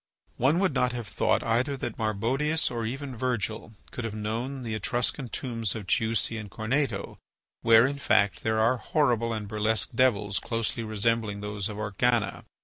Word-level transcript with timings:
One 0.37 0.57
would 0.57 0.73
not 0.73 0.93
have 0.93 1.05
thought 1.07 1.43
either 1.43 1.77
that 1.77 1.99
Marbodius, 1.99 2.71
or 2.71 2.87
even 2.87 3.15
Virgil, 3.15 3.75
could 3.91 4.03
have 4.03 4.15
known 4.15 4.63
the 4.63 4.73
Etruscan 4.73 5.29
tombs 5.29 5.75
of 5.75 5.85
Chiusi 5.85 6.39
and 6.39 6.49
Corneto, 6.49 7.19
where, 7.61 7.85
in 7.85 7.99
fact, 7.99 8.41
there 8.41 8.57
are 8.59 8.77
horrible 8.77 9.31
and 9.31 9.47
burlesque 9.47 9.91
devils 9.93 10.39
closely 10.39 10.81
resembling 10.81 11.41
those 11.41 11.69
of 11.69 11.77
Orcagna. 11.77 12.45